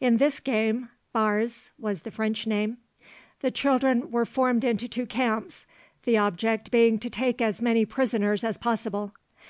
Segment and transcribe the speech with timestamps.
[0.00, 2.78] In this game barres was the French name
[3.40, 5.66] the children were formed into two camps,
[6.04, 9.12] the object being to take as many prisoners as possible.